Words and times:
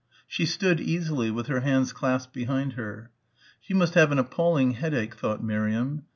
She 0.25 0.47
stood 0.47 0.79
easily 0.79 1.29
with 1.29 1.45
her 1.45 1.59
hands 1.59 1.93
clasped 1.93 2.33
behind 2.33 2.73
her. 2.73 3.11
She 3.59 3.75
must 3.75 3.93
have 3.93 4.11
an 4.11 4.17
appalling 4.17 4.71
headache 4.71 5.13
thought 5.13 5.43
Miriam. 5.43 6.05